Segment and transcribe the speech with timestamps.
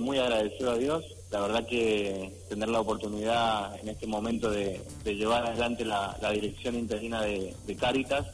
[0.00, 1.04] muy agradecido a Dios.
[1.30, 7.22] La verdad que tener la oportunidad en este momento de, llevar adelante la, dirección interina
[7.22, 8.26] de, de, Cáritas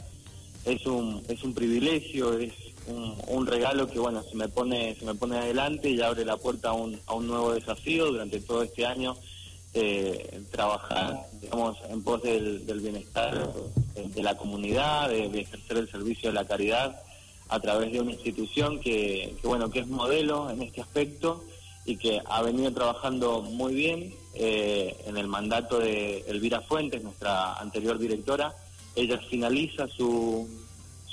[0.64, 2.52] es un, es un privilegio, es
[3.28, 6.70] un, regalo que bueno se me pone se me pone adelante y abre la puerta
[6.70, 9.14] a un, a un nuevo desafío durante todo este año
[9.74, 13.52] eh, trabajar digamos en pos del, bienestar
[13.94, 17.00] de la comunidad de, ejercer el servicio de la caridad
[17.48, 21.44] a través de una institución que, bueno que es modelo en este aspecto
[21.84, 27.54] y que ha venido trabajando muy bien eh, en el mandato de Elvira Fuentes nuestra
[27.54, 28.54] anterior directora.
[28.94, 30.48] Ella finaliza su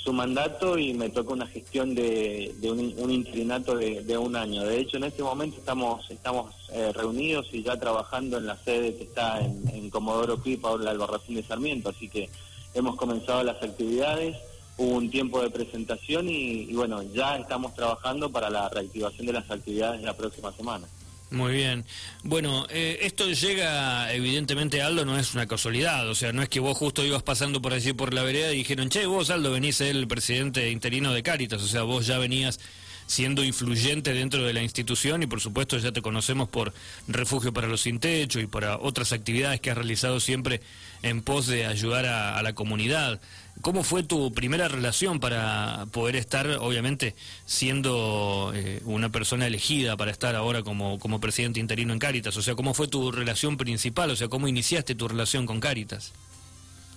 [0.06, 4.62] su mandato y me toca una gestión de, un, un, interinato de, un año.
[4.62, 8.94] De hecho, en este momento estamos estamos eh, reunidos y ya trabajando en la sede
[8.96, 12.30] que está en, Comodoro Pi, por la Albarracín de Sarmiento, así que
[12.74, 14.36] hemos comenzado las actividades,
[14.76, 20.02] un tiempo de presentación y, bueno, ya estamos trabajando para la reactivación de las actividades
[20.02, 20.86] la próxima semana.
[21.30, 21.84] Muy bien.
[22.22, 26.08] Bueno, eh, esto llega, evidentemente, Aldo, no es una casualidad.
[26.08, 28.58] O sea, no es que vos justo ibas pasando por allí por la vereda y
[28.58, 31.62] dijeron, che, vos, Aldo, venís el presidente interino de Cáritas.
[31.62, 32.60] O sea, vos ya venías
[33.06, 36.72] siendo influyente dentro de la institución y por supuesto ya te conocemos por
[37.06, 40.60] Refugio para los Sin Techo y para otras actividades que has realizado siempre
[41.02, 43.20] en pos de ayudar a, la comunidad.
[43.62, 47.14] ¿Cómo fue tu primera relación para poder estar, obviamente,
[47.46, 52.36] siendo eh, una persona elegida para estar ahora como, como presidente interino en Cáritas?
[52.36, 54.10] O sea, ¿cómo fue tu relación principal?
[54.10, 56.12] O sea, ¿cómo iniciaste tu relación con Cáritas?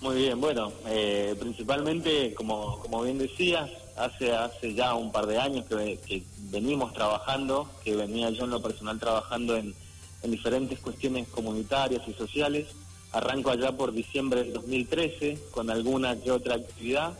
[0.01, 5.37] Muy bien, bueno, eh, principalmente, como, como bien decías, hace hace ya un par de
[5.37, 9.75] años que, venimos trabajando, que venía yo en lo personal trabajando en,
[10.23, 12.67] en, diferentes cuestiones comunitarias y sociales.
[13.11, 17.17] Arranco allá por diciembre del 2013 con alguna que otra actividad.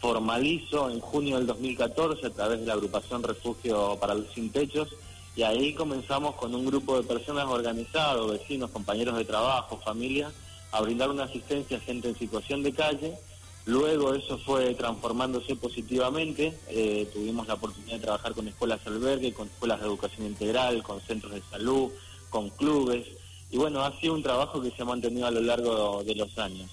[0.00, 4.88] Formalizo en junio del 2014 a través de la agrupación Refugio para los Sin Techos
[5.34, 10.30] y ahí comenzamos con un grupo de personas organizados, vecinos, compañeros de trabajo, familia,
[10.72, 13.14] a brindar una asistencia a gente en situación de calle.
[13.64, 16.58] Luego eso fue transformándose positivamente.
[16.68, 21.00] Eh, tuvimos la oportunidad de trabajar con escuelas albergue, con escuelas de educación integral, con
[21.00, 21.90] centros de salud,
[22.28, 23.06] con clubes.
[23.52, 26.36] Y bueno, ha sido un trabajo que se ha mantenido a lo largo de los
[26.38, 26.70] años.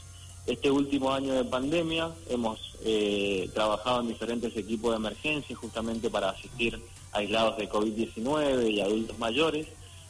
[0.47, 6.29] Este último año de pandemia hemos eh, trabajado en diferentes equipos de emergencia justamente para
[6.29, 6.81] asistir
[7.11, 9.67] aislados de COVID-19 y adultos mayores.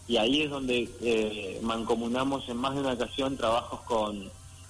[0.08, 4.30] Y ahí es donde eh, mancomunamos en más de una ocasión trabajos con,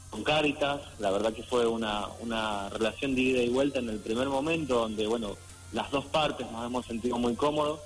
[0.10, 4.00] con Cáritas, la verdad que fue una, una relación de ida y vuelta en el
[4.00, 5.36] primer momento, donde bueno,
[5.74, 7.82] las dos partes nos hemos sentido muy cómodos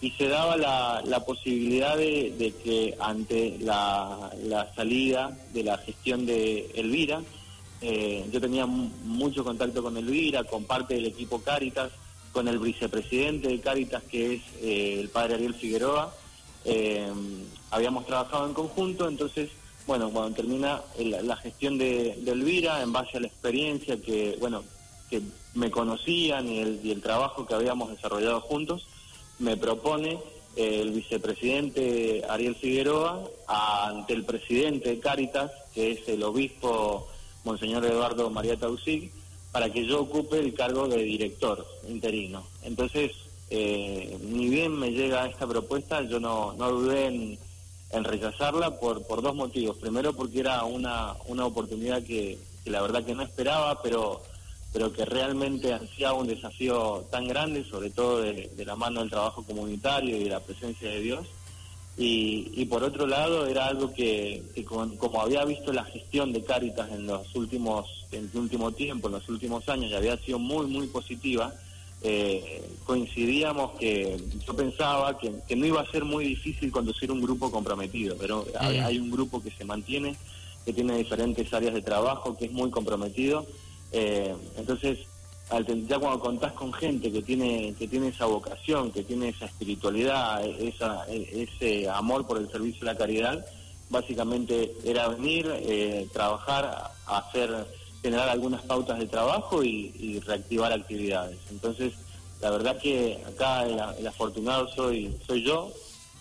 [0.00, 4.30] y se daba la, la posibilidad de, que ante la,
[4.76, 7.22] salida de la gestión de Elvira,
[7.80, 11.90] eh, yo tenía mucho contacto con Elvira, con parte del equipo Cáritas,
[12.32, 16.12] con el vicepresidente de Cáritas que es eh, el padre Ariel Figueroa,
[16.64, 17.10] eh,
[17.70, 19.50] habíamos trabajado en conjunto, entonces,
[19.86, 24.64] bueno, cuando termina la gestión de, Elvira, en base a la experiencia que, bueno,
[25.10, 25.22] que
[25.54, 28.86] me conocían y el, y el trabajo que habíamos desarrollado juntos,
[29.38, 30.18] me propone
[30.56, 37.08] el vicepresidente Ariel Figueroa ante el presidente de Cáritas, que es el obispo
[37.44, 39.10] Monseñor Eduardo María Tausig,
[39.52, 42.44] para que yo ocupe el cargo de director interino.
[42.62, 43.12] Entonces,
[43.50, 47.38] eh, ni bien me llega esta propuesta, yo no, no dudé en,
[48.02, 49.76] rechazarla por, por dos motivos.
[49.76, 54.20] Primero porque era una, una oportunidad que, la verdad que no esperaba, pero,
[54.74, 59.44] pero que realmente ansiaba un desafío tan grande, sobre todo de, la mano del trabajo
[59.44, 61.26] comunitario y de la presencia de Dios.
[61.96, 64.42] Y, y por otro lado era algo que,
[64.98, 69.14] como había visto la gestión de Cáritas en los últimos en el último tiempo, en
[69.14, 71.54] los últimos años, y había sido muy, muy positiva,
[72.02, 77.50] eh, coincidíamos que yo pensaba que, no iba a ser muy difícil conducir un grupo
[77.50, 80.16] comprometido, pero hay, un grupo que se mantiene,
[80.64, 83.46] que tiene diferentes áreas de trabajo, que es muy comprometido.
[83.96, 84.98] Eh, entonces,
[85.86, 90.44] ya cuando contás con gente que tiene que tiene esa vocación, que tiene esa espiritualidad,
[90.44, 93.46] esa, ese amor por el servicio de la caridad,
[93.90, 97.66] básicamente era venir, eh, trabajar, hacer
[98.02, 101.38] generar algunas pautas de trabajo y, reactivar actividades.
[101.50, 101.94] Entonces,
[102.42, 105.72] la verdad que acá el, afortunado soy, soy yo,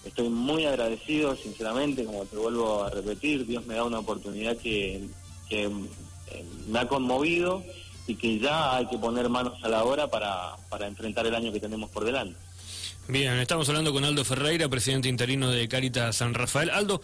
[0.05, 5.09] estoy muy agradecido, sinceramente, como te vuelvo a repetir, Dios me da una oportunidad que,
[5.49, 5.69] que
[6.67, 7.63] me ha conmovido
[8.07, 11.51] y que ya hay que poner manos a la obra para, para enfrentar el año
[11.51, 12.37] que tenemos por delante.
[13.07, 16.69] Bien, estamos hablando con Aldo Ferreira, presidente interino de Caritas San Rafael.
[16.69, 17.01] Aldo,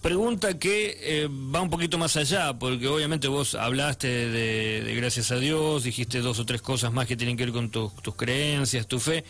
[0.00, 5.36] Pregunta que eh, va un poquito más allá, porque obviamente vos hablaste de, gracias a
[5.36, 8.98] Dios, dijiste dos o tres cosas más que tienen que ver con tus creencias, tu
[8.98, 9.24] fe,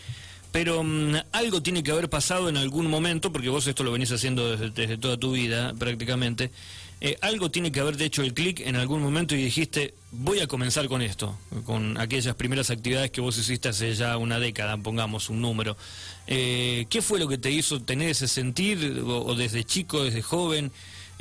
[0.53, 4.13] Pero mm, algo tiene que haber pasado en algún momento, porque vos esto lo venís
[4.13, 6.51] haciendo desde, toda tu vida prácticamente,
[7.01, 10.47] eh, algo tiene que haber hecho el clic en algún momento y dijiste, voy a
[10.47, 15.29] comenzar con esto, con aquellas primeras actividades que vos hiciste hace ya una década, pongamos
[15.29, 15.75] un número.
[16.27, 20.71] Eh, ¿Qué fue lo que te hizo tener ese sentir, o desde chico, desde joven?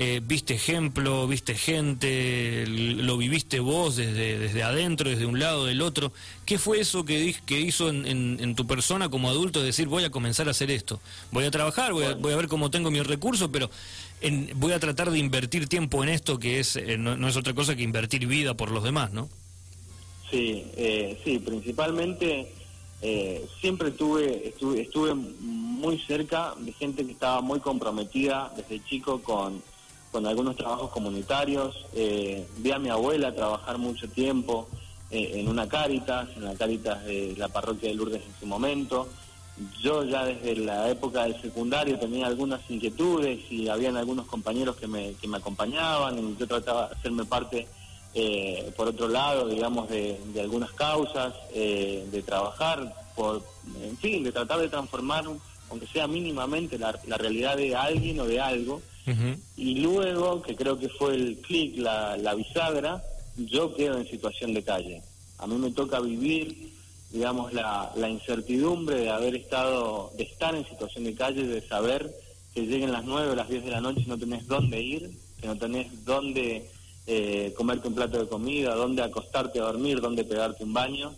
[0.03, 5.83] Eh, viste ejemplo, viste gente, lo viviste vos desde, desde adentro, desde un lado, del
[5.83, 6.11] otro.
[6.47, 10.49] ¿Qué fue eso que, que hizo en, tu persona como adulto decir voy a comenzar
[10.49, 11.03] a hacer esto?
[11.33, 13.69] Voy a trabajar, voy a, voy a ver cómo tengo mis recursos, pero
[14.55, 17.77] voy a tratar de invertir tiempo en esto que es eh, no, es otra cosa
[17.77, 19.29] que invertir vida por los demás, ¿no?
[20.31, 22.55] Sí, eh, sí, principalmente
[23.61, 29.63] siempre tuve, estuve, estuve muy cerca de gente que estaba muy comprometida desde chico con
[30.11, 31.87] con algunos trabajos comunitarios.
[31.95, 34.69] Eh, vi a mi abuela trabajar mucho tiempo
[35.11, 39.09] eh, en una Cáritas, en la Cáritas de la parroquia de Lourdes en su momento.
[39.83, 44.87] Yo ya desde la época del secundario tenía algunas inquietudes y habían algunos compañeros que
[44.87, 47.69] me, que me acompañaban y yo trataba de hacerme parte,
[48.15, 53.43] eh, por otro lado, digamos, de, algunas causas, de trabajar, por,
[53.83, 55.25] en fin, de tratar de transformar,
[55.69, 58.81] aunque sea mínimamente, la, la realidad de alguien o de algo
[59.57, 63.03] y luego, que creo que fue el clic, la, la bisagra,
[63.37, 65.03] yo quedo en situación de calle.
[65.39, 66.73] A mí me toca vivir,
[67.11, 72.15] digamos, la, la incertidumbre de haber estado, de estar en situación de calle, de saber
[72.55, 75.11] que lleguen las 9 o las 10 de la noche y no tenés dónde ir,
[75.41, 76.69] que no tenés dónde
[77.07, 81.13] eh, comerte un plato de comida, dónde acostarte a dormir, dónde pegarte un baño.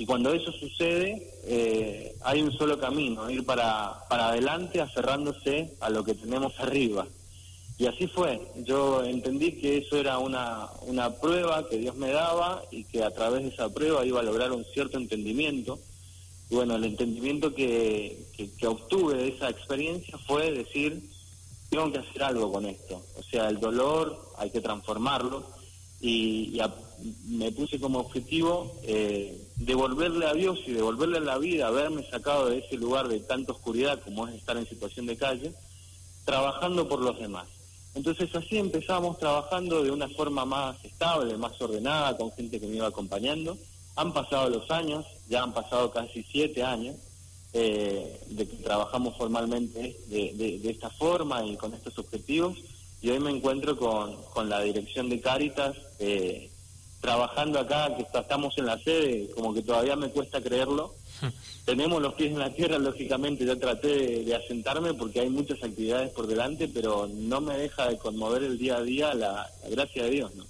[0.00, 5.90] Y cuando eso sucede, eh, hay un solo camino, ir para, para adelante aferrándose a
[5.90, 7.06] lo que tenemos arriba.
[7.76, 8.40] Y así fue.
[8.64, 13.10] Yo entendí que eso era una, una prueba que Dios me daba y que a
[13.10, 15.78] través de esa prueba iba a lograr un cierto entendimiento.
[16.48, 18.24] Y bueno, el entendimiento que,
[18.58, 21.10] que, obtuve de esa experiencia fue decir,
[21.68, 23.04] tengo que hacer algo con esto.
[23.18, 25.44] O sea, el dolor hay que transformarlo
[26.00, 26.58] y,
[27.28, 32.46] me puse como objetivo eh, devolverle a Dios y devolverle a la vida, haberme sacado
[32.46, 35.52] de ese lugar de tanta oscuridad como es estar en situación de calle,
[36.24, 37.46] trabajando por los demás.
[37.94, 42.76] Entonces así empezamos trabajando de una forma más estable, más ordenada, con gente que me
[42.76, 43.58] iba acompañando.
[43.96, 46.96] Han pasado los años, ya han pasado casi siete años
[47.52, 52.56] eh, de que trabajamos formalmente de, esta forma y con estos objetivos.
[53.02, 56.49] Y hoy me encuentro con, con la dirección de Cáritas eh,
[57.00, 60.94] trabajando acá, que estamos en la sede, como que todavía me cuesta creerlo.
[61.64, 66.10] Tenemos los pies en la tierra, lógicamente, ya traté de, asentarme porque hay muchas actividades
[66.10, 70.10] por delante, pero no me deja de conmover el día a día la, gracia de
[70.10, 70.44] Dios, ¿no?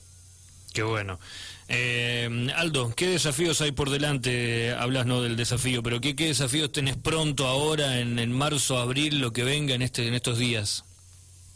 [0.72, 1.18] Qué bueno.
[1.68, 4.72] Eh, Aldo, ¿qué desafíos hay por delante?
[4.72, 9.20] Hablas no del desafío, pero ¿qué, qué desafíos tenés pronto ahora, en, en marzo, abril,
[9.20, 10.84] lo que venga en, este, en estos días?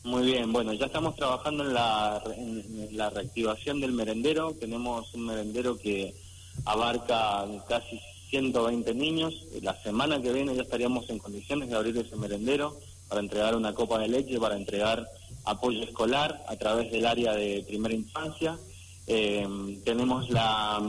[0.04, 4.52] Muy bien, bueno, ya estamos trabajando en la, en la reactivación del merendero.
[4.52, 6.14] Tenemos un merendero que
[6.66, 7.98] abarca casi
[8.28, 9.34] 120 niños.
[9.62, 12.76] La semana que viene ya estaríamos en condiciones de abrir ese merendero
[13.08, 15.08] para entregar una copa de leche, para entregar
[15.46, 18.58] apoyo escolar a través del área de primera infancia.
[19.06, 19.48] Eh,
[19.86, 20.82] tenemos la,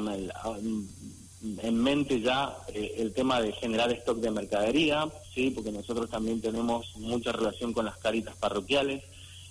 [1.61, 6.41] en mente ya eh, el tema de generar stock de mercadería, sí, porque nosotros también
[6.41, 9.03] tenemos mucha relación con las caritas parroquiales.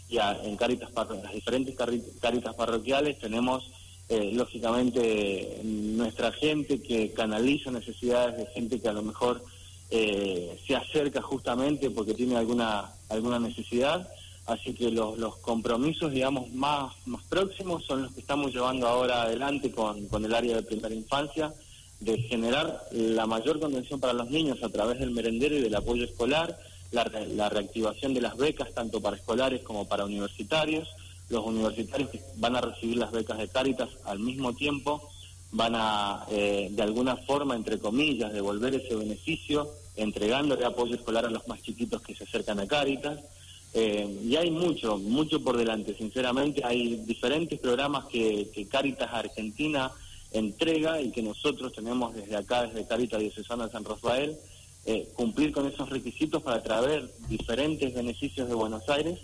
[0.09, 1.77] Y en caritas las diferentes
[2.21, 3.71] caritas parroquiales tenemos
[4.09, 9.43] eh, lógicamente nuestra gente que canaliza necesidades de gente que a lo mejor
[9.91, 14.09] eh, se acerca justamente porque tiene alguna alguna necesidad.
[14.47, 19.23] Así que los, los compromisos digamos más más próximos son los que estamos llevando ahora
[19.23, 21.55] adelante con, con el área de primera infancia
[22.01, 26.05] de generar la mayor contención para los niños a través del merendero y del apoyo
[26.05, 26.59] escolar,
[26.93, 30.89] la, la reactivación de las becas tanto para escolares como para universitarios.
[31.31, 35.11] Los universitarios que van a recibir las becas de Cáritas al mismo tiempo
[35.53, 41.31] van a, eh, de alguna forma, entre comillas, devolver ese beneficio entregándole apoyo escolar a
[41.31, 43.21] los más chiquitos que se acercan a Cáritas.
[43.73, 46.63] Eh, y hay mucho, mucho por delante, sinceramente.
[46.65, 49.91] Hay diferentes programas que, que Cáritas Argentina
[50.35, 54.37] entrega y que nosotros tenemos desde acá, desde Carita Diocesana de San Rafael,
[54.85, 59.19] eh, cumplir con esos requisitos para traer diferentes beneficios de Buenos Aires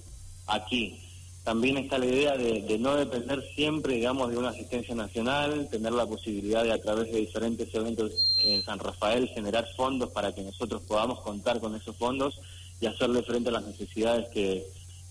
[0.46, 0.98] aquí.
[1.44, 6.06] También está la idea de, no depender siempre, digamos, de una asistencia nacional, tener la
[6.06, 8.12] posibilidad de a través de diferentes eventos
[8.44, 12.38] en San Rafael generar fondos para que nosotros podamos contar con esos fondos
[12.80, 14.66] y hacerle frente a las necesidades que,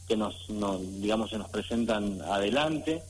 [0.08, 0.36] que nos,
[1.02, 3.04] digamos, se nos presentan adelante.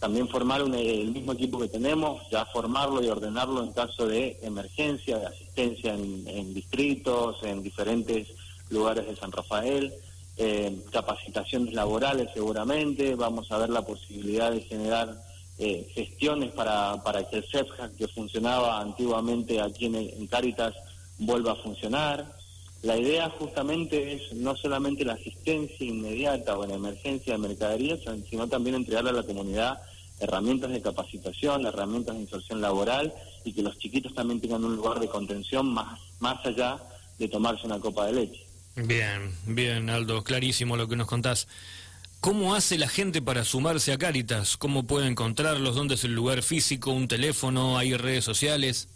[0.00, 5.18] También formar el mismo equipo que tenemos, ya formarlo y ordenarlo en caso de emergencia,
[5.18, 8.28] de asistencia en, distritos, en diferentes
[8.70, 9.92] lugares de San Rafael,
[10.38, 15.22] eh, capacitaciones laborales seguramente, vamos a ver la posibilidad de generar
[15.58, 16.98] eh, gestiones para,
[17.30, 20.72] que el CEFJA que funcionaba antiguamente aquí en, en Cáritas
[21.18, 22.40] vuelva a funcionar.
[22.80, 27.98] La idea justamente es no solamente la asistencia inmediata o en emergencia de mercadería,
[28.30, 29.78] sino también entregarle a la comunidad
[30.20, 33.12] herramientas de capacitación, herramientas de inserción laboral
[33.44, 36.78] y que los chiquitos también tengan un lugar de contención más, más allá
[37.18, 38.46] de tomarse una copa de leche.
[38.76, 41.48] Bien, bien, Aldo, clarísimo lo que nos contás.
[42.20, 44.56] ¿Cómo hace la gente para sumarse a Cáritas?
[44.58, 45.74] ¿Cómo puede encontrarlos?
[45.74, 46.92] ¿Dónde es el lugar físico?
[46.92, 47.78] ¿Un teléfono?
[47.78, 48.88] ¿Hay redes sociales?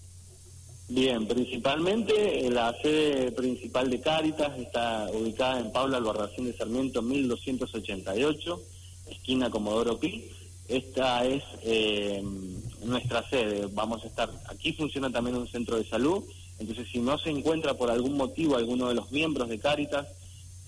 [0.88, 8.62] Bien, principalmente la sede principal de Cáritas está ubicada en Paula Albarracín de Sarmiento 1288,
[9.10, 10.30] esquina Comodoro Pi
[10.68, 12.22] esta es eh,
[12.82, 13.68] nuestra sede.
[13.72, 16.24] Vamos a estar, aquí funciona también un centro de salud,
[16.58, 20.06] entonces si no se encuentra por algún motivo alguno de los miembros de Cáritas,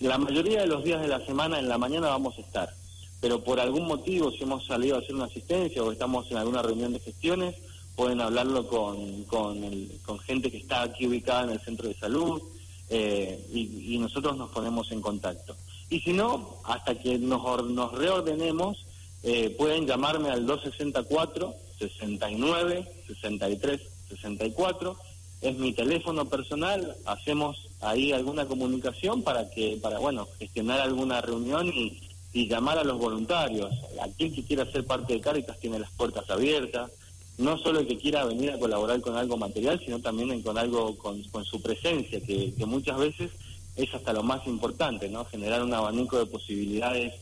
[0.01, 2.75] la mayoría de los días de la semana en la mañana vamos a estar,
[3.21, 6.63] pero por algún motivo si hemos salido a hacer una asistencia o estamos en alguna
[6.63, 7.55] reunión de gestiones,
[7.97, 12.43] pueden hablarlo con, con, gente que está aquí ubicada en el centro de salud
[12.91, 15.57] eh, y, nosotros nos ponemos en contacto.
[15.89, 18.86] Y si no, hasta que nos, nos reordenemos,
[19.23, 24.97] eh, pueden llamarme al 264 69 63 64
[25.41, 26.97] es mi teléfono personal.
[27.05, 32.03] Hacemos ahí alguna comunicación para que para bueno gestionar alguna reunión y,
[32.49, 33.75] llamar a los voluntarios.
[34.03, 36.91] Aquel que quiera ser parte de Caritas tiene las puertas abiertas.
[37.39, 40.97] No solo el que quiera venir a colaborar con algo material sino también con algo
[40.99, 43.31] con, su presencia que, que muchas veces
[43.75, 47.15] es hasta lo más importante no generar un abanico de posibilidades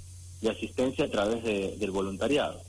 [0.45, 2.61] de asistencia a través del voluntariado.